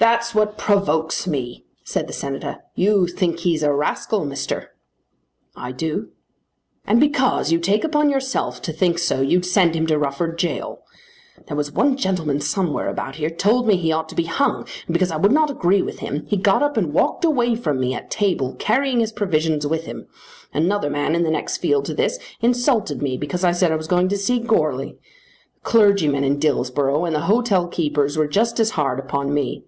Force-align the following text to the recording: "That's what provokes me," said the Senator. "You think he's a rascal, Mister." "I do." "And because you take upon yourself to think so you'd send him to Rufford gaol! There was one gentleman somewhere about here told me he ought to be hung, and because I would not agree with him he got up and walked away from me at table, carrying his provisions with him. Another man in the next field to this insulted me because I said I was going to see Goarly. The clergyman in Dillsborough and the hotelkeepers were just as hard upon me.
"That's 0.00 0.32
what 0.32 0.56
provokes 0.56 1.26
me," 1.26 1.64
said 1.82 2.06
the 2.06 2.12
Senator. 2.12 2.58
"You 2.76 3.08
think 3.08 3.40
he's 3.40 3.64
a 3.64 3.72
rascal, 3.72 4.24
Mister." 4.24 4.70
"I 5.56 5.72
do." 5.72 6.10
"And 6.86 7.00
because 7.00 7.50
you 7.50 7.58
take 7.58 7.82
upon 7.82 8.08
yourself 8.08 8.62
to 8.62 8.72
think 8.72 9.00
so 9.00 9.20
you'd 9.20 9.44
send 9.44 9.74
him 9.74 9.88
to 9.88 9.98
Rufford 9.98 10.38
gaol! 10.40 10.84
There 11.48 11.56
was 11.56 11.72
one 11.72 11.96
gentleman 11.96 12.38
somewhere 12.40 12.86
about 12.88 13.16
here 13.16 13.28
told 13.28 13.66
me 13.66 13.74
he 13.74 13.90
ought 13.90 14.08
to 14.10 14.14
be 14.14 14.26
hung, 14.26 14.68
and 14.86 14.92
because 14.92 15.10
I 15.10 15.16
would 15.16 15.32
not 15.32 15.50
agree 15.50 15.82
with 15.82 15.98
him 15.98 16.26
he 16.26 16.36
got 16.36 16.62
up 16.62 16.76
and 16.76 16.92
walked 16.92 17.24
away 17.24 17.56
from 17.56 17.80
me 17.80 17.92
at 17.92 18.08
table, 18.08 18.54
carrying 18.56 19.00
his 19.00 19.10
provisions 19.10 19.66
with 19.66 19.86
him. 19.86 20.06
Another 20.54 20.90
man 20.90 21.16
in 21.16 21.24
the 21.24 21.30
next 21.32 21.56
field 21.56 21.84
to 21.86 21.94
this 21.94 22.20
insulted 22.40 23.02
me 23.02 23.16
because 23.16 23.42
I 23.42 23.50
said 23.50 23.72
I 23.72 23.76
was 23.76 23.88
going 23.88 24.08
to 24.10 24.16
see 24.16 24.38
Goarly. 24.38 24.96
The 25.54 25.60
clergyman 25.64 26.22
in 26.22 26.38
Dillsborough 26.38 27.04
and 27.04 27.16
the 27.16 27.22
hotelkeepers 27.22 28.16
were 28.16 28.28
just 28.28 28.60
as 28.60 28.70
hard 28.78 29.00
upon 29.00 29.34
me. 29.34 29.64